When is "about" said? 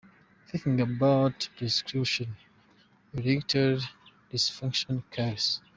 0.81-1.47